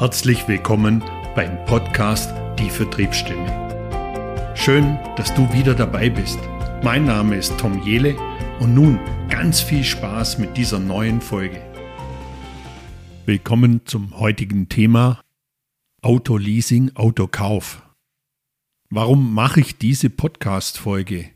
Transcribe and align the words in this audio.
Herzlich 0.00 0.48
willkommen 0.48 1.04
beim 1.34 1.62
Podcast 1.66 2.32
Die 2.58 2.70
Vertriebsstimme. 2.70 4.54
Schön, 4.54 4.98
dass 5.16 5.34
du 5.34 5.52
wieder 5.52 5.74
dabei 5.74 6.08
bist. 6.08 6.38
Mein 6.82 7.04
Name 7.04 7.36
ist 7.36 7.58
Tom 7.58 7.82
Jele 7.82 8.16
und 8.60 8.74
nun 8.74 8.98
ganz 9.28 9.60
viel 9.60 9.84
Spaß 9.84 10.38
mit 10.38 10.56
dieser 10.56 10.78
neuen 10.78 11.20
Folge. 11.20 11.60
Willkommen 13.26 13.84
zum 13.84 14.18
heutigen 14.18 14.70
Thema 14.70 15.20
Autoleasing, 16.00 16.92
Autokauf. 16.94 17.82
Warum 18.88 19.34
mache 19.34 19.60
ich 19.60 19.76
diese 19.76 20.08
Podcast-Folge? 20.08 21.28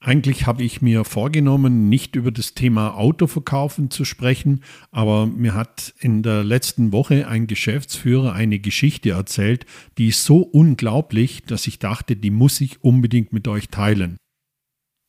Eigentlich 0.00 0.46
habe 0.46 0.62
ich 0.62 0.80
mir 0.80 1.04
vorgenommen, 1.04 1.88
nicht 1.88 2.14
über 2.14 2.30
das 2.30 2.54
Thema 2.54 2.94
Autoverkaufen 2.94 3.90
zu 3.90 4.04
sprechen, 4.04 4.62
aber 4.92 5.26
mir 5.26 5.54
hat 5.54 5.92
in 5.98 6.22
der 6.22 6.44
letzten 6.44 6.92
Woche 6.92 7.26
ein 7.26 7.48
Geschäftsführer 7.48 8.32
eine 8.32 8.60
Geschichte 8.60 9.10
erzählt, 9.10 9.66
die 9.98 10.08
ist 10.08 10.24
so 10.24 10.38
unglaublich, 10.38 11.42
dass 11.42 11.66
ich 11.66 11.80
dachte, 11.80 12.14
die 12.14 12.30
muss 12.30 12.60
ich 12.60 12.84
unbedingt 12.84 13.32
mit 13.32 13.48
euch 13.48 13.68
teilen. 13.70 14.18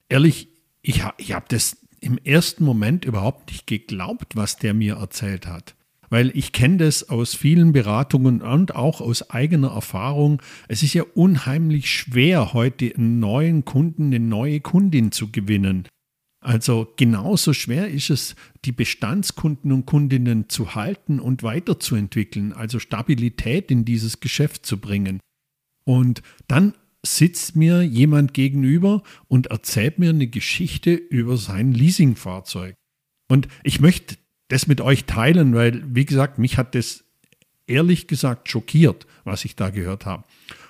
Ehrlich, 0.09 0.49
ich, 0.81 1.03
habe 1.03 1.45
das 1.49 1.77
im 2.02 2.17
ersten 2.17 2.63
Moment 2.63 3.05
überhaupt 3.05 3.52
nicht 3.52 3.67
geglaubt, 3.67 4.35
was 4.35 4.58
der 4.58 4.73
mir 4.73 4.95
erzählt 4.95 5.45
hat 5.45 5.75
weil 6.09 6.31
ich 6.35 6.51
kenne 6.51 6.77
das 6.77 7.09
aus 7.09 7.35
vielen 7.35 7.71
Beratungen 7.71 8.41
und 8.41 8.75
auch 8.75 9.01
aus 9.01 9.29
eigener 9.29 9.71
Erfahrung. 9.71 10.41
Es 10.67 10.83
ist 10.83 10.93
ja 10.93 11.03
unheimlich 11.13 11.89
schwer, 11.89 12.53
heute 12.53 12.93
einen 12.95 13.19
neuen 13.19 13.65
Kunden, 13.65 14.07
eine 14.07 14.19
neue 14.19 14.59
Kundin 14.59 15.11
zu 15.11 15.31
gewinnen. 15.31 15.87
Also 16.41 16.87
genauso 16.95 17.53
schwer 17.53 17.89
ist 17.89 18.09
es, 18.09 18.35
die 18.63 18.71
Bestandskunden 18.71 19.71
und 19.71 19.85
Kundinnen 19.85 20.47
zu 20.47 20.73
halten 20.73 21.19
und 21.19 21.43
weiterzuentwickeln, 21.43 22.53
also 22.53 22.79
Stabilität 22.79 23.71
in 23.71 23.83
dieses 23.83 24.21
Geschäft 24.21 24.65
zu 24.65 24.79
bringen. 24.79 25.19
Und 25.83 26.21
dann 26.47 26.75
sitzt 27.05 27.55
mir 27.55 27.83
jemand 27.83 28.33
gegenüber 28.33 29.03
und 29.27 29.47
erzählt 29.47 29.99
mir 29.99 30.09
eine 30.09 30.27
Geschichte 30.27 30.94
über 30.94 31.38
sein 31.38 31.73
Leasingfahrzeug. 31.73 32.75
Und 33.29 33.47
ich 33.63 33.79
möchte 33.79 34.16
das 34.50 34.67
mit 34.67 34.81
euch 34.81 35.05
teilen, 35.05 35.55
weil, 35.55 35.83
wie 35.95 36.05
gesagt, 36.05 36.38
mich 36.38 36.58
hat 36.58 36.75
das 36.75 37.05
ehrlich 37.66 38.08
gesagt 38.08 38.50
schockiert, 38.50 39.08
was 39.23 39.45
ich 39.45 39.56
da 39.56 39.69
gehört 39.69 40.06
habe. 40.06 40.23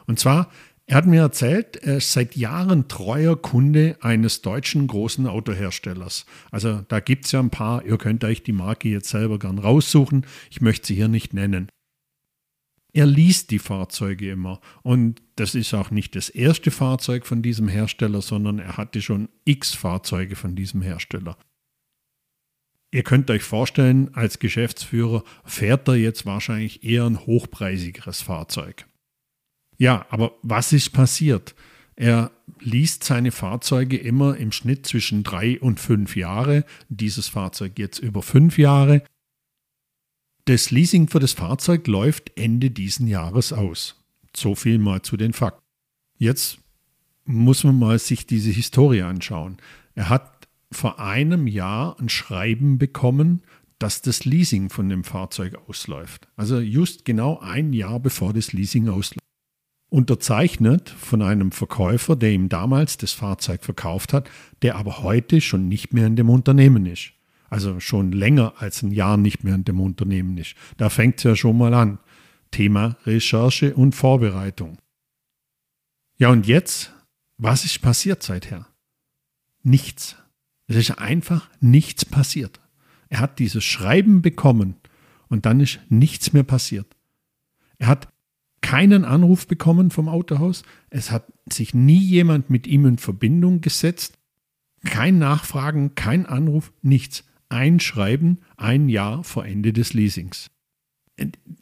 Und 0.06 0.20
zwar, 0.20 0.52
er 0.86 0.98
hat 0.98 1.06
mir 1.06 1.22
erzählt, 1.22 1.78
er 1.78 1.98
ist 1.98 2.14
seit 2.14 2.36
Jahren 2.36 2.88
treuer 2.88 3.40
Kunde 3.40 3.98
eines 4.02 4.42
deutschen 4.42 4.88
großen 4.88 5.28
Autoherstellers. 5.28 6.26
Also 6.52 6.84
da 6.88 7.00
gibt 7.00 7.26
es 7.26 7.32
ja 7.32 7.40
ein 7.40 7.52
paar, 7.52 7.86
ihr 7.86 7.98
könnt 7.98 8.24
euch 8.24 8.44
die 8.44 8.52
Marke 8.54 8.90
jetzt 8.90 9.10
selber 9.10 9.40
gern 9.40 9.60
raussuchen, 9.60 10.26
ich 10.50 10.62
möchte 10.62 10.88
sie 10.88 10.96
hier 10.96 11.08
nicht 11.08 11.34
nennen. 11.34 11.70
Er 12.92 13.06
liest 13.06 13.52
die 13.52 13.60
Fahrzeuge 13.60 14.32
immer 14.32 14.60
und 14.82 15.22
das 15.36 15.54
ist 15.54 15.76
auch 15.76 15.92
nicht 15.92 16.16
das 16.16 16.28
erste 16.28 16.72
Fahrzeug 16.72 17.28
von 17.28 17.44
diesem 17.44 17.68
Hersteller, 17.68 18.24
sondern 18.24 18.58
er 18.58 18.78
hatte 18.78 19.04
schon 19.04 19.30
x 19.46 19.76
Fahrzeuge 19.76 20.36
von 20.36 20.56
diesem 20.56 20.82
Hersteller. 20.82 21.38
Ihr 22.92 23.04
könnt 23.04 23.30
euch 23.30 23.44
vorstellen, 23.44 24.14
als 24.16 24.40
Geschäftsführer 24.40 25.24
fährt 25.46 25.88
er 25.88 25.96
jetzt 25.96 26.26
wahrscheinlich 26.26 26.84
eher 26.84 27.06
ein 27.06 27.20
hochpreisigeres 27.26 28.22
Fahrzeug. 28.22 28.88
Ja, 29.78 30.06
aber 30.10 30.34
was 30.42 30.74
ist 30.74 30.92
passiert? 30.92 31.56
Er 31.96 32.32
liest 32.60 33.04
seine 33.04 33.32
Fahrzeuge 33.32 33.98
immer 33.98 34.38
im 34.38 34.52
Schnitt 34.52 34.86
zwischen 34.86 35.24
drei 35.24 35.60
und 35.60 35.80
fünf 35.80 36.16
Jahre. 36.16 36.66
Dieses 36.88 37.28
Fahrzeug 37.28 37.78
jetzt 37.78 38.00
über 38.00 38.22
fünf 38.22 38.58
Jahre. 38.58 39.04
Das 40.46 40.72
Leasing 40.72 41.10
für 41.10 41.20
das 41.20 41.34
Fahrzeug 41.34 41.86
läuft 41.88 42.32
Ende 42.38 42.72
diesen 42.72 43.08
Jahres 43.08 43.54
aus. 43.54 44.02
So 44.36 44.56
viel 44.56 44.80
mal 44.80 45.02
zu 45.02 45.16
den 45.18 45.34
Fakten. 45.34 45.64
Jetzt 46.18 46.60
muss 47.26 47.64
man 47.64 47.78
mal 47.78 48.00
sich 48.00 48.26
diese 48.26 48.50
Historie 48.50 49.04
anschauen. 49.04 49.58
Er 49.94 50.10
hat 50.10 50.39
vor 50.72 51.00
einem 51.00 51.48
Jahr 51.48 52.00
ein 52.00 52.10
Schreiben 52.10 52.78
bekommen, 52.78 53.42
dass 53.80 54.02
das 54.02 54.26
Leasing 54.26 54.70
von 54.70 54.90
dem 54.90 55.04
Fahrzeug 55.04 55.58
ausläuft. 55.68 56.28
Also 56.36 56.60
just 56.60 57.06
genau 57.06 57.40
ein 57.40 57.74
Jahr 57.74 58.00
bevor 58.00 58.34
das 58.34 58.54
Leasing 58.54 58.90
ausläuft. 58.90 59.24
Unterzeichnet 59.90 60.90
von 60.90 61.22
einem 61.24 61.52
Verkäufer, 61.52 62.16
der 62.16 62.32
ihm 62.32 62.50
damals 62.50 62.98
das 62.98 63.14
Fahrzeug 63.14 63.64
verkauft 63.64 64.14
hat, 64.14 64.30
der 64.62 64.76
aber 64.76 65.02
heute 65.02 65.42
schon 65.42 65.68
nicht 65.68 65.94
mehr 65.94 66.06
in 66.06 66.16
dem 66.16 66.30
Unternehmen 66.30 66.86
ist. 66.86 67.14
Also 67.50 67.80
schon 67.80 68.12
länger 68.12 68.54
als 68.58 68.84
ein 68.84 68.92
Jahr 68.92 69.18
nicht 69.18 69.44
mehr 69.44 69.56
in 69.56 69.64
dem 69.64 69.80
Unternehmen 69.80 70.38
ist. 70.38 70.54
Da 70.78 70.90
fängt 70.90 71.18
es 71.18 71.24
ja 71.24 71.36
schon 71.36 71.58
mal 71.58 71.74
an. 71.74 71.98
Thema 72.52 72.98
Recherche 73.06 73.74
und 73.74 73.96
Vorbereitung. 73.96 74.78
Ja, 76.18 76.30
und 76.30 76.48
jetzt, 76.48 76.94
was 77.38 77.66
ist 77.66 77.82
passiert 77.82 78.22
seither? 78.22 78.68
Nichts. 79.64 80.16
Es 80.70 80.76
ist 80.76 80.92
einfach 80.92 81.50
nichts 81.60 82.06
passiert. 82.06 82.60
Er 83.10 83.22
hat 83.22 83.40
dieses 83.40 83.64
Schreiben 83.64 84.22
bekommen 84.22 84.76
und 85.28 85.48
dann 85.48 85.60
ist 85.60 85.80
nichts 85.90 86.32
mehr 86.32 86.44
passiert. 86.44 86.96
Er 87.80 87.88
hat 87.88 88.08
keinen 88.62 89.04
Anruf 89.04 89.48
bekommen 89.48 89.90
vom 89.90 90.08
Autohaus. 90.08 90.62
Es 90.92 91.10
hat 91.10 91.26
sich 91.52 91.74
nie 91.74 91.98
jemand 91.98 92.52
mit 92.52 92.68
ihm 92.68 92.86
in 92.86 93.00
Verbindung 93.00 93.62
gesetzt. 93.62 94.20
Kein 94.86 95.18
Nachfragen, 95.18 95.96
kein 95.96 96.28
Anruf, 96.28 96.72
nichts. 96.84 97.24
Ein 97.50 97.80
Schreiben, 97.80 98.38
ein 98.56 98.90
Jahr 98.90 99.24
vor 99.24 99.46
Ende 99.46 99.74
des 99.74 99.94
Leasings. 99.96 100.52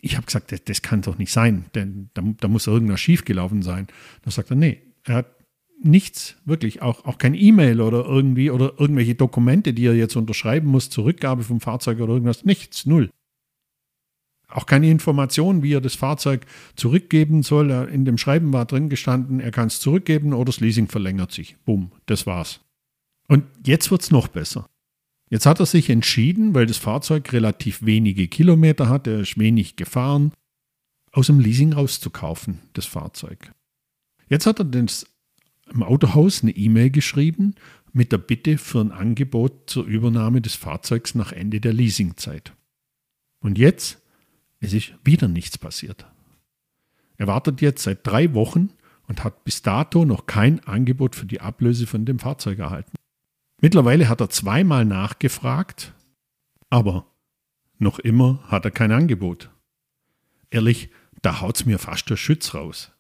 Ich 0.02 0.18
habe 0.18 0.26
gesagt, 0.26 0.52
das, 0.52 0.66
das, 0.66 0.82
kann 0.82 1.02
doch 1.02 1.18
nicht 1.18 1.32
sein, 1.32 1.66
denn 1.76 2.10
da, 2.14 2.24
da 2.42 2.50
muss 2.50 2.68
irgendwas 2.68 3.00
schiefgelaufen 3.00 3.62
sein. 3.62 3.88
Da 4.24 4.32
sagt 4.32 4.52
er, 4.52 4.58
nee, 4.58 4.82
er 5.06 5.16
hat 5.16 5.37
nichts, 5.84 6.36
wirklich, 6.46 6.82
auch, 6.82 7.06
auch 7.06 7.18
kein 7.18 7.34
E-Mail 7.34 7.82
oder 7.82 8.06
irgendwie 8.06 8.50
oder 8.52 8.74
irgendwelche 8.78 9.16
Dokumente, 9.16 9.74
die 9.74 9.86
er 9.86 9.96
jetzt 9.96 10.16
unterschreiben 10.16 10.68
muss, 10.70 10.90
zur 10.90 11.06
Rückgabe 11.06 11.44
vom 11.44 11.62
Fahrzeug 11.62 12.00
oder 12.00 12.14
irgendwas, 12.14 12.46
nichts, 12.46 12.86
null. 12.86 13.10
Auch 14.50 14.66
keine 14.66 14.90
Information, 14.90 15.62
wie 15.62 15.74
er 15.74 15.82
das 15.82 15.96
Fahrzeug 15.96 16.46
zurückgeben 16.76 17.44
soll. 17.44 17.70
In 17.92 18.06
dem 18.06 18.18
Schreiben 18.18 18.54
war 18.54 18.66
drin 18.66 18.90
gestanden, 18.90 19.40
er 19.42 19.52
kann 19.52 19.68
es 19.68 19.82
zurückgeben 19.82 20.34
oder 20.34 20.46
das 20.46 20.62
Leasing 20.62 20.88
verlängert 20.88 21.34
sich. 21.34 21.58
Bumm, 21.66 21.92
das 22.06 22.26
war's. 22.26 22.62
Und 23.28 23.44
jetzt 23.66 23.92
wird 23.92 24.02
es 24.02 24.12
noch 24.12 24.30
besser. 24.30 24.66
Jetzt 25.30 25.46
hat 25.46 25.60
er 25.60 25.66
sich 25.66 25.90
entschieden, 25.90 26.54
weil 26.54 26.66
das 26.66 26.78
Fahrzeug 26.78 27.34
relativ 27.34 27.86
wenige 27.86 28.30
Kilometer 28.30 28.88
hat, 28.88 29.08
er 29.08 29.20
ist 29.20 29.38
wenig 29.38 29.76
gefahren, 29.76 30.32
aus 31.12 31.28
dem 31.28 31.42
Leasing 31.42 31.74
rauszukaufen, 31.74 32.60
das 32.72 32.86
Fahrzeug. 32.86 33.52
Jetzt 34.30 34.46
hat 34.46 34.60
er 34.60 34.66
das 34.66 35.06
im 35.74 35.84
Autohaus 35.84 36.44
eine 36.44 36.52
E-Mail 36.52 36.90
geschrieben 36.90 37.56
mit 37.94 38.12
der 38.12 38.18
Bitte 38.18 38.58
für 38.58 38.80
ein 38.82 38.92
Angebot 38.92 39.70
zur 39.70 39.86
Übernahme 39.86 40.42
des 40.42 40.56
Fahrzeugs 40.56 41.16
nach 41.16 41.32
Ende 41.32 41.60
der 41.60 41.74
Leasingzeit. 41.74 42.54
Und 43.40 43.58
jetzt, 43.58 44.02
es 44.60 44.74
ist 44.74 44.94
wieder 45.04 45.28
nichts 45.28 45.58
passiert. 45.58 46.06
Er 47.18 47.28
wartet 47.28 47.62
jetzt 47.62 47.84
seit 47.84 48.06
drei 48.06 48.34
Wochen 48.34 48.70
und 49.08 49.24
hat 49.24 49.44
bis 49.44 49.62
dato 49.62 50.06
noch 50.06 50.26
kein 50.26 50.64
Angebot 50.66 51.16
für 51.16 51.26
die 51.26 51.42
Ablöse 51.42 51.88
von 51.88 52.06
dem 52.06 52.20
Fahrzeug 52.20 52.60
erhalten. 52.60 52.96
Mittlerweile 53.62 54.10
hat 54.10 54.22
er 54.22 54.30
zweimal 54.30 54.86
nachgefragt, 54.86 55.94
aber 56.70 57.08
noch 57.80 58.00
immer 58.00 58.44
hat 58.48 58.66
er 58.66 58.72
kein 58.72 58.92
Angebot. 58.92 59.50
Ehrlich, 60.52 60.90
da 61.22 61.42
haut's 61.42 61.66
mir 61.66 61.80
fast 61.80 62.10
der 62.10 62.18
Schütz 62.18 62.54
raus 62.54 62.92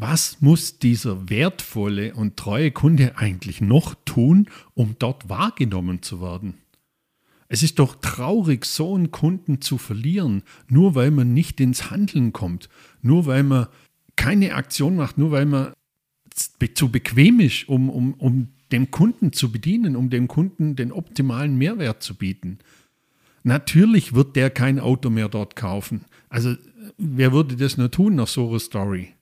was 0.00 0.40
muss 0.40 0.78
dieser 0.78 1.28
wertvolle 1.28 2.14
und 2.14 2.36
treue 2.36 2.70
Kunde 2.70 3.18
eigentlich 3.18 3.60
noch 3.60 3.96
tun, 4.04 4.48
um 4.74 4.94
dort 5.00 5.28
wahrgenommen 5.28 6.02
zu 6.02 6.20
werden? 6.20 6.54
Es 7.48 7.64
ist 7.64 7.80
doch 7.80 7.96
traurig, 7.96 8.64
so 8.64 8.94
einen 8.94 9.10
Kunden 9.10 9.60
zu 9.60 9.76
verlieren, 9.76 10.42
nur 10.68 10.94
weil 10.94 11.10
man 11.10 11.34
nicht 11.34 11.60
ins 11.60 11.90
Handeln 11.90 12.32
kommt, 12.32 12.68
nur 13.02 13.26
weil 13.26 13.42
man 13.42 13.66
keine 14.14 14.54
Aktion 14.54 14.94
macht, 14.94 15.18
nur 15.18 15.32
weil 15.32 15.46
man 15.46 15.72
zu 16.74 16.90
bequem 16.90 17.40
ist, 17.40 17.68
um, 17.68 17.90
um, 17.90 18.14
um 18.14 18.48
den 18.70 18.92
Kunden 18.92 19.32
zu 19.32 19.50
bedienen, 19.50 19.96
um 19.96 20.10
dem 20.10 20.28
Kunden 20.28 20.76
den 20.76 20.92
optimalen 20.92 21.58
Mehrwert 21.58 22.04
zu 22.04 22.14
bieten. 22.14 22.58
Natürlich 23.42 24.14
wird 24.14 24.36
der 24.36 24.50
kein 24.50 24.78
Auto 24.78 25.10
mehr 25.10 25.28
dort 25.28 25.56
kaufen. 25.56 26.04
Also 26.28 26.54
wer 26.98 27.32
würde 27.32 27.56
das 27.56 27.78
nur 27.78 27.90
tun 27.90 28.14
nach 28.14 28.28
so 28.28 28.48
einer 28.48 28.60
Story? 28.60 29.14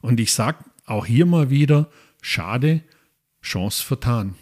Und 0.00 0.20
ich 0.20 0.32
sage 0.32 0.64
auch 0.86 1.06
hier 1.06 1.26
mal 1.26 1.50
wieder, 1.50 1.90
schade, 2.22 2.82
Chance 3.42 3.84
vertan. 3.84 4.34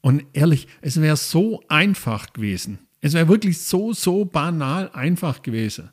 Und 0.00 0.24
ehrlich, 0.32 0.68
es 0.80 1.00
wäre 1.00 1.16
so 1.16 1.62
einfach 1.68 2.32
gewesen. 2.32 2.80
Es 3.00 3.14
wäre 3.14 3.28
wirklich 3.28 3.60
so, 3.60 3.92
so 3.92 4.24
banal 4.24 4.90
einfach 4.92 5.42
gewesen. 5.42 5.90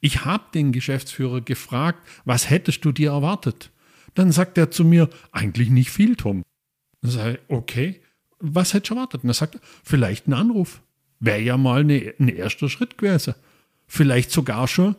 Ich 0.00 0.24
habe 0.24 0.44
den 0.54 0.72
Geschäftsführer 0.72 1.40
gefragt, 1.40 2.06
was 2.24 2.50
hättest 2.50 2.84
du 2.84 2.92
dir 2.92 3.10
erwartet? 3.10 3.70
Dann 4.14 4.32
sagt 4.32 4.58
er 4.58 4.70
zu 4.70 4.84
mir, 4.84 5.08
eigentlich 5.30 5.70
nicht 5.70 5.90
viel, 5.90 6.16
Tom. 6.16 6.42
Dann 7.00 7.10
sage 7.10 7.32
ich, 7.34 7.38
okay, 7.48 8.00
was 8.38 8.74
hättest 8.74 8.90
du 8.90 8.94
erwartet? 8.94 9.22
Und 9.22 9.30
er 9.30 9.34
sagt, 9.34 9.60
vielleicht 9.84 10.26
ein 10.26 10.34
Anruf. 10.34 10.82
Wäre 11.20 11.40
ja 11.40 11.56
mal 11.56 11.80
eine, 11.80 12.14
ein 12.18 12.28
erster 12.28 12.68
Schritt 12.68 12.98
gewesen. 12.98 13.34
Vielleicht 13.86 14.32
sogar 14.32 14.66
schon 14.66 14.96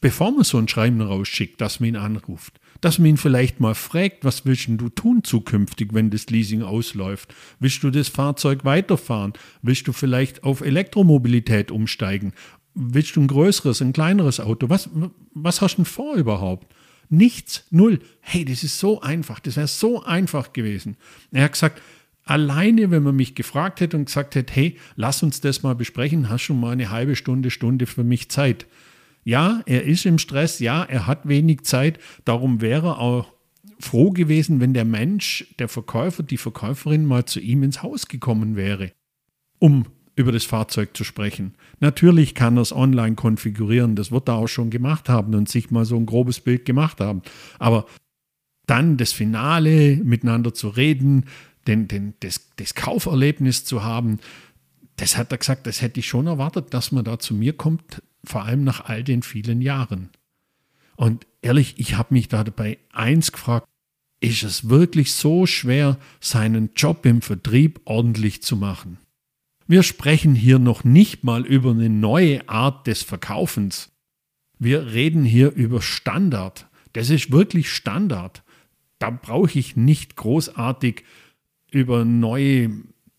bevor 0.00 0.30
man 0.30 0.44
so 0.44 0.58
ein 0.58 0.68
Schreiben 0.68 1.00
rausschickt, 1.00 1.60
dass 1.60 1.80
man 1.80 1.90
ihn 1.90 1.96
anruft, 1.96 2.60
dass 2.80 2.98
man 2.98 3.10
ihn 3.10 3.16
vielleicht 3.16 3.60
mal 3.60 3.74
fragt, 3.74 4.24
was 4.24 4.46
willst 4.46 4.68
du 4.68 4.88
tun 4.88 5.24
zukünftig, 5.24 5.92
wenn 5.92 6.10
das 6.10 6.26
Leasing 6.26 6.62
ausläuft? 6.62 7.34
Willst 7.58 7.82
du 7.82 7.90
das 7.90 8.08
Fahrzeug 8.08 8.64
weiterfahren? 8.64 9.32
Willst 9.62 9.88
du 9.88 9.92
vielleicht 9.92 10.44
auf 10.44 10.60
Elektromobilität 10.60 11.70
umsteigen? 11.70 12.32
Willst 12.74 13.16
du 13.16 13.20
ein 13.20 13.26
größeres, 13.26 13.82
ein 13.82 13.92
kleineres 13.92 14.40
Auto? 14.40 14.68
Was, 14.70 14.88
was 15.34 15.60
hast 15.60 15.74
du 15.74 15.82
denn 15.82 15.84
vor 15.86 16.14
überhaupt? 16.14 16.72
Nichts, 17.08 17.66
null. 17.70 17.98
Hey, 18.20 18.44
das 18.44 18.64
ist 18.64 18.78
so 18.78 19.02
einfach, 19.02 19.40
das 19.40 19.56
wäre 19.56 19.66
so 19.66 20.02
einfach 20.02 20.52
gewesen. 20.52 20.96
Er 21.30 21.44
hat 21.44 21.52
gesagt, 21.52 21.82
alleine, 22.24 22.90
wenn 22.90 23.02
man 23.02 23.16
mich 23.16 23.34
gefragt 23.34 23.80
hätte 23.80 23.96
und 23.96 24.06
gesagt 24.06 24.34
hätte, 24.34 24.54
hey, 24.54 24.78
lass 24.96 25.22
uns 25.22 25.40
das 25.40 25.62
mal 25.62 25.74
besprechen, 25.74 26.30
hast 26.30 26.48
du 26.48 26.54
mal 26.54 26.70
eine 26.70 26.90
halbe 26.90 27.16
Stunde, 27.16 27.50
Stunde 27.50 27.86
für 27.86 28.04
mich 28.04 28.30
Zeit. 28.30 28.66
Ja, 29.24 29.62
er 29.66 29.84
ist 29.84 30.04
im 30.04 30.18
Stress, 30.18 30.58
ja, 30.58 30.82
er 30.82 31.06
hat 31.06 31.28
wenig 31.28 31.62
Zeit, 31.62 31.98
darum 32.24 32.60
wäre 32.60 32.88
er 32.88 32.98
auch 32.98 33.32
froh 33.78 34.10
gewesen, 34.10 34.60
wenn 34.60 34.74
der 34.74 34.84
Mensch, 34.84 35.46
der 35.58 35.68
Verkäufer, 35.68 36.22
die 36.22 36.36
Verkäuferin 36.36 37.04
mal 37.04 37.24
zu 37.24 37.40
ihm 37.40 37.62
ins 37.62 37.82
Haus 37.82 38.08
gekommen 38.08 38.56
wäre, 38.56 38.92
um 39.58 39.84
über 40.14 40.32
das 40.32 40.44
Fahrzeug 40.44 40.96
zu 40.96 41.04
sprechen. 41.04 41.54
Natürlich 41.80 42.34
kann 42.34 42.56
er 42.56 42.62
es 42.62 42.72
online 42.72 43.14
konfigurieren, 43.14 43.96
das 43.96 44.10
wird 44.10 44.28
er 44.28 44.34
auch 44.34 44.48
schon 44.48 44.70
gemacht 44.70 45.08
haben 45.08 45.34
und 45.34 45.48
sich 45.48 45.70
mal 45.70 45.84
so 45.84 45.96
ein 45.96 46.06
grobes 46.06 46.40
Bild 46.40 46.64
gemacht 46.64 47.00
haben. 47.00 47.22
Aber 47.58 47.86
dann 48.66 48.96
das 48.96 49.12
Finale, 49.12 49.96
miteinander 49.96 50.52
zu 50.54 50.68
reden, 50.68 51.26
den, 51.66 51.88
den, 51.88 52.14
das, 52.20 52.50
das 52.56 52.74
Kauferlebnis 52.74 53.64
zu 53.64 53.82
haben, 53.82 54.18
das 54.96 55.16
hat 55.16 55.32
er 55.32 55.38
gesagt, 55.38 55.66
das 55.66 55.80
hätte 55.80 56.00
ich 56.00 56.06
schon 56.06 56.26
erwartet, 56.26 56.74
dass 56.74 56.92
man 56.92 57.04
da 57.04 57.18
zu 57.18 57.34
mir 57.34 57.54
kommt, 57.54 58.02
vor 58.24 58.44
allem 58.44 58.64
nach 58.64 58.84
all 58.84 59.04
den 59.04 59.22
vielen 59.22 59.60
Jahren. 59.60 60.10
Und 60.96 61.26
ehrlich, 61.40 61.74
ich 61.78 61.96
habe 61.96 62.14
mich 62.14 62.28
da 62.28 62.44
dabei 62.44 62.78
eins 62.92 63.32
gefragt, 63.32 63.66
ist 64.20 64.44
es 64.44 64.68
wirklich 64.68 65.14
so 65.14 65.46
schwer, 65.46 65.98
seinen 66.20 66.70
Job 66.76 67.04
im 67.06 67.22
Vertrieb 67.22 67.80
ordentlich 67.84 68.42
zu 68.42 68.56
machen? 68.56 68.98
Wir 69.66 69.82
sprechen 69.82 70.34
hier 70.34 70.58
noch 70.58 70.84
nicht 70.84 71.24
mal 71.24 71.44
über 71.44 71.70
eine 71.70 71.88
neue 71.88 72.48
Art 72.48 72.86
des 72.86 73.02
Verkaufens. 73.02 73.90
Wir 74.58 74.92
reden 74.92 75.24
hier 75.24 75.50
über 75.52 75.82
Standard. 75.82 76.68
Das 76.92 77.10
ist 77.10 77.32
wirklich 77.32 77.70
Standard. 77.70 78.44
Da 78.98 79.10
brauche 79.10 79.58
ich 79.58 79.76
nicht 79.76 80.14
großartig 80.14 81.04
über 81.70 82.04
neue 82.04 82.70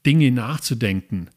Dinge 0.05 0.31
nachzudenken 0.31 1.29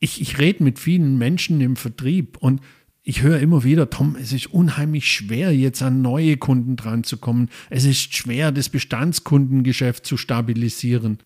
ich, 0.00 0.20
ich 0.20 0.38
rede 0.38 0.64
mit 0.64 0.78
vielen 0.78 1.18
Menschen 1.18 1.60
im 1.60 1.76
Vertrieb 1.76 2.38
und 2.38 2.60
ich 3.02 3.22
höre 3.22 3.38
immer 3.38 3.64
wieder, 3.64 3.88
Tom, 3.90 4.16
es 4.20 4.32
ist 4.32 4.48
unheimlich 4.48 5.10
schwer, 5.10 5.54
jetzt 5.54 5.82
an 5.82 6.02
neue 6.02 6.36
Kunden 6.36 6.76
dran 6.76 7.02
zu 7.04 7.16
kommen. 7.16 7.48
Es 7.70 7.84
ist 7.84 8.14
schwer, 8.14 8.52
das 8.52 8.68
Bestandskundengeschäft 8.68 10.04
zu 10.04 10.16
stabilisieren. 10.16 11.18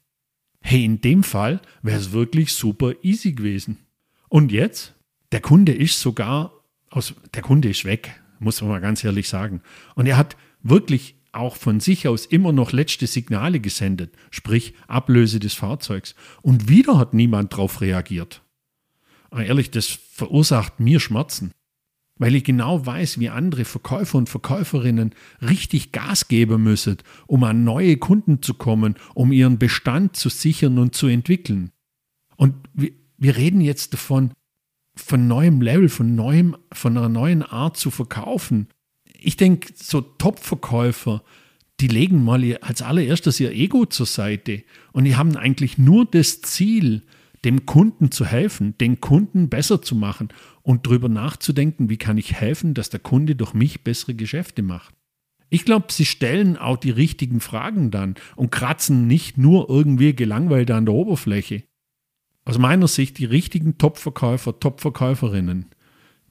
Hey, 0.60 0.84
in 0.84 1.00
dem 1.00 1.22
Fall 1.22 1.60
wäre 1.82 1.98
es 1.98 2.12
wirklich 2.12 2.52
super 2.52 2.92
easy 3.02 3.32
gewesen. 3.32 3.78
Und 4.28 4.52
jetzt? 4.52 4.94
Der 5.32 5.40
Kunde 5.40 5.72
ist 5.72 6.00
sogar 6.00 6.52
aus, 6.90 7.14
der 7.34 7.42
Kunde 7.42 7.68
ist 7.68 7.84
weg, 7.84 8.20
muss 8.38 8.60
man 8.60 8.70
mal 8.70 8.80
ganz 8.80 9.02
ehrlich 9.02 9.28
sagen. 9.28 9.60
Und 9.96 10.06
er 10.06 10.16
hat 10.16 10.36
wirklich 10.62 11.16
auch 11.32 11.56
von 11.56 11.80
sich 11.80 12.06
aus 12.06 12.24
immer 12.24 12.52
noch 12.52 12.70
letzte 12.70 13.08
Signale 13.08 13.58
gesendet, 13.58 14.14
sprich 14.30 14.74
Ablöse 14.86 15.40
des 15.40 15.54
Fahrzeugs. 15.54 16.14
Und 16.40 16.68
wieder 16.68 16.98
hat 16.98 17.14
niemand 17.14 17.52
darauf 17.52 17.80
reagiert. 17.80 18.43
Ehrlich, 19.42 19.70
das 19.70 19.86
verursacht 19.86 20.80
mir 20.80 21.00
Schmerzen. 21.00 21.52
Weil 22.16 22.36
ich 22.36 22.44
genau 22.44 22.86
weiß, 22.86 23.18
wie 23.18 23.28
andere 23.28 23.64
Verkäufer 23.64 24.18
und 24.18 24.28
Verkäuferinnen 24.28 25.14
richtig 25.42 25.90
Gas 25.90 26.28
geben 26.28 26.62
müssen, 26.62 26.98
um 27.26 27.42
an 27.42 27.64
neue 27.64 27.96
Kunden 27.96 28.40
zu 28.40 28.54
kommen, 28.54 28.94
um 29.14 29.32
ihren 29.32 29.58
Bestand 29.58 30.14
zu 30.16 30.28
sichern 30.28 30.78
und 30.78 30.94
zu 30.94 31.08
entwickeln. 31.08 31.72
Und 32.36 32.54
wir, 32.72 32.92
wir 33.18 33.36
reden 33.36 33.60
jetzt 33.60 33.92
davon, 33.92 34.30
von 34.96 35.26
neuem 35.26 35.60
Level, 35.60 35.88
von, 35.88 36.14
neuem, 36.14 36.56
von 36.72 36.96
einer 36.96 37.08
neuen 37.08 37.42
Art 37.42 37.76
zu 37.76 37.90
verkaufen. 37.90 38.68
Ich 39.18 39.36
denke, 39.36 39.72
so 39.74 40.00
Top-Verkäufer, 40.00 41.24
die 41.80 41.88
legen 41.88 42.22
mal 42.22 42.56
als 42.60 42.82
allererstes 42.82 43.40
ihr 43.40 43.50
Ego 43.50 43.86
zur 43.86 44.06
Seite 44.06 44.62
und 44.92 45.04
die 45.04 45.16
haben 45.16 45.36
eigentlich 45.36 45.78
nur 45.78 46.04
das 46.04 46.42
Ziel, 46.42 47.02
dem 47.44 47.66
Kunden 47.66 48.10
zu 48.10 48.24
helfen, 48.24 48.76
den 48.78 49.00
Kunden 49.00 49.48
besser 49.48 49.82
zu 49.82 49.94
machen 49.94 50.28
und 50.62 50.86
darüber 50.86 51.08
nachzudenken, 51.08 51.90
wie 51.90 51.98
kann 51.98 52.18
ich 52.18 52.32
helfen, 52.34 52.74
dass 52.74 52.90
der 52.90 53.00
Kunde 53.00 53.36
durch 53.36 53.54
mich 53.54 53.84
bessere 53.84 54.14
Geschäfte 54.14 54.62
macht. 54.62 54.94
Ich 55.50 55.64
glaube, 55.64 55.86
sie 55.90 56.06
stellen 56.06 56.56
auch 56.56 56.78
die 56.78 56.90
richtigen 56.90 57.40
Fragen 57.40 57.90
dann 57.90 58.14
und 58.34 58.50
kratzen 58.50 59.06
nicht 59.06 59.38
nur 59.38 59.68
irgendwie 59.68 60.14
gelangweilt 60.14 60.70
an 60.70 60.86
der 60.86 60.94
Oberfläche. 60.94 61.62
Aus 62.44 62.58
meiner 62.58 62.88
Sicht 62.88 63.18
die 63.18 63.24
richtigen 63.24 63.78
Topverkäufer, 63.78 64.58
Topverkäuferinnen, 64.58 65.66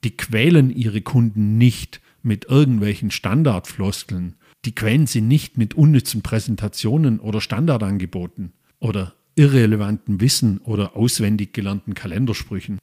die 0.04 0.18
quälen 0.18 0.76
ihre 0.76 1.02
Kunden 1.02 1.58
nicht 1.58 2.02
mit 2.22 2.46
irgendwelchen 2.46 3.12
Standardfloskeln, 3.12 4.36
die 4.66 4.76
quälen 4.76 5.08
sie 5.08 5.22
nicht 5.22 5.58
mit 5.58 5.74
unnützen 5.74 6.22
Präsentationen 6.22 7.20
oder 7.20 7.42
Standardangeboten 7.42 8.54
oder 8.80 9.14
irrelevanten 9.36 10.22
Wissen 10.22 10.60
oder 10.60 10.96
auswendig 10.96 11.54
gelernten 11.54 11.94
Kalendersprüchen. 11.94 12.80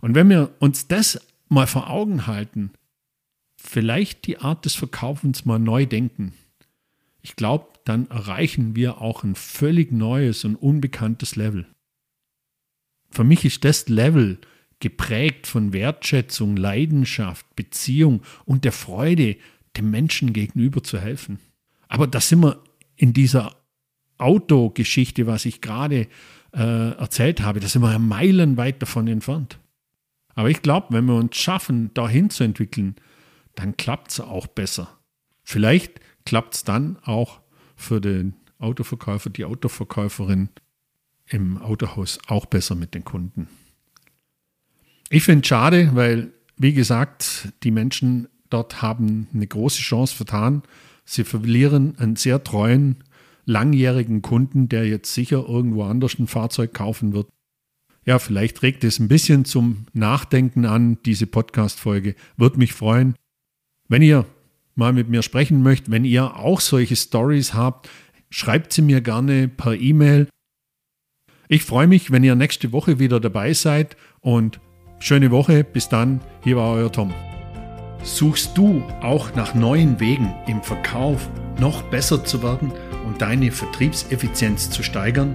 Und 0.00 0.14
wenn 0.14 0.30
wir 0.30 0.54
uns 0.58 0.88
das 0.88 1.20
mal 1.48 1.66
vor 1.66 1.90
Augen 1.90 2.26
halten, 2.26 2.72
vielleicht 3.56 4.26
die 4.26 4.38
Art 4.38 4.64
des 4.64 4.74
Verkaufens 4.74 5.44
mal 5.44 5.58
neu 5.58 5.86
denken, 5.86 6.32
ich 7.22 7.36
glaube, 7.36 7.66
dann 7.84 8.08
erreichen 8.08 8.76
wir 8.76 9.00
auch 9.00 9.24
ein 9.24 9.34
völlig 9.34 9.92
neues 9.92 10.44
und 10.44 10.56
unbekanntes 10.56 11.36
Level. 11.36 11.66
Für 13.10 13.24
mich 13.24 13.44
ist 13.44 13.64
das 13.64 13.88
Level 13.88 14.38
geprägt 14.78 15.46
von 15.46 15.72
Wertschätzung, 15.72 16.56
Leidenschaft, 16.56 17.54
Beziehung 17.54 18.22
und 18.46 18.64
der 18.64 18.72
Freude, 18.72 19.36
dem 19.76 19.90
Menschen 19.90 20.32
gegenüber 20.32 20.82
zu 20.82 20.98
helfen. 20.98 21.38
Aber 21.88 22.06
da 22.06 22.20
sind 22.20 22.42
wir 22.42 22.62
in 22.96 23.12
dieser 23.12 23.59
Autogeschichte, 24.20 25.26
was 25.26 25.44
ich 25.44 25.60
gerade 25.60 26.08
äh, 26.52 26.90
erzählt 26.92 27.42
habe, 27.42 27.60
da 27.60 27.68
sind 27.68 27.82
wir 27.82 27.92
ja 27.92 27.98
meilenweit 27.98 28.82
davon 28.82 29.06
entfernt. 29.08 29.58
Aber 30.34 30.50
ich 30.50 30.62
glaube, 30.62 30.88
wenn 30.90 31.04
wir 31.06 31.14
uns 31.14 31.36
schaffen, 31.36 31.92
dahin 31.94 32.30
zu 32.30 32.44
entwickeln, 32.44 32.96
dann 33.54 33.76
klappt 33.76 34.12
es 34.12 34.20
auch 34.20 34.46
besser. 34.46 34.88
Vielleicht 35.42 36.00
klappt 36.24 36.54
es 36.54 36.64
dann 36.64 36.96
auch 37.04 37.40
für 37.76 38.00
den 38.00 38.34
Autoverkäufer, 38.58 39.30
die 39.30 39.44
Autoverkäuferin 39.44 40.50
im 41.26 41.58
Autohaus 41.58 42.18
auch 42.26 42.46
besser 42.46 42.74
mit 42.74 42.94
den 42.94 43.04
Kunden. 43.04 43.48
Ich 45.08 45.24
finde 45.24 45.42
es 45.42 45.48
schade, 45.48 45.90
weil, 45.94 46.32
wie 46.56 46.72
gesagt, 46.72 47.48
die 47.62 47.70
Menschen 47.70 48.28
dort 48.48 48.82
haben 48.82 49.28
eine 49.32 49.46
große 49.46 49.80
Chance 49.80 50.14
vertan. 50.14 50.62
Sie 51.04 51.24
verlieren 51.24 51.98
einen 51.98 52.16
sehr 52.16 52.44
treuen 52.44 53.02
langjährigen 53.44 54.22
Kunden, 54.22 54.68
der 54.68 54.86
jetzt 54.86 55.12
sicher 55.14 55.44
irgendwo 55.48 55.84
anders 55.84 56.18
ein 56.18 56.26
Fahrzeug 56.26 56.74
kaufen 56.74 57.12
wird. 57.12 57.28
Ja, 58.04 58.18
vielleicht 58.18 58.62
regt 58.62 58.82
es 58.84 58.98
ein 58.98 59.08
bisschen 59.08 59.44
zum 59.44 59.86
Nachdenken 59.92 60.64
an, 60.64 60.98
diese 61.04 61.26
Podcast-Folge. 61.26 62.14
Würde 62.36 62.58
mich 62.58 62.72
freuen. 62.72 63.14
Wenn 63.88 64.02
ihr 64.02 64.24
mal 64.74 64.92
mit 64.92 65.08
mir 65.08 65.22
sprechen 65.22 65.62
möchtet, 65.62 65.90
wenn 65.90 66.04
ihr 66.04 66.36
auch 66.36 66.60
solche 66.60 66.96
Stories 66.96 67.54
habt, 67.54 67.88
schreibt 68.30 68.72
sie 68.72 68.82
mir 68.82 69.00
gerne 69.00 69.48
per 69.48 69.74
E-Mail. 69.74 70.28
Ich 71.48 71.64
freue 71.64 71.88
mich, 71.88 72.10
wenn 72.10 72.24
ihr 72.24 72.36
nächste 72.36 72.72
Woche 72.72 72.98
wieder 72.98 73.20
dabei 73.20 73.52
seid 73.52 73.96
und 74.20 74.60
schöne 75.00 75.30
Woche. 75.30 75.64
Bis 75.64 75.88
dann, 75.88 76.20
hier 76.42 76.56
war 76.56 76.72
euer 76.72 76.92
Tom. 76.92 77.12
Suchst 78.14 78.56
du 78.58 78.82
auch 79.00 79.34
nach 79.34 79.54
neuen 79.54 80.00
Wegen 80.00 80.34
im 80.46 80.62
Verkauf 80.62 81.28
noch 81.58 81.82
besser 81.82 82.24
zu 82.24 82.42
werden? 82.42 82.72
und 83.10 83.20
deine 83.20 83.50
Vertriebseffizienz 83.50 84.70
zu 84.70 84.82
steigern, 84.84 85.34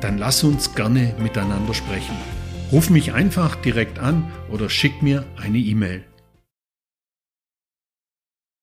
dann 0.00 0.16
lass 0.16 0.42
uns 0.42 0.74
gerne 0.74 1.14
miteinander 1.18 1.74
sprechen. 1.74 2.16
Ruf 2.72 2.88
mich 2.88 3.12
einfach 3.12 3.54
direkt 3.56 3.98
an 3.98 4.32
oder 4.50 4.70
schick 4.70 5.02
mir 5.02 5.24
eine 5.36 5.58
E-Mail. 5.58 6.04